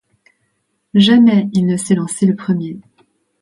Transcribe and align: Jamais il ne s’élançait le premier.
Jamais 0.95 1.47
il 1.53 1.67
ne 1.67 1.77
s’élançait 1.77 2.25
le 2.25 2.35
premier. 2.35 2.79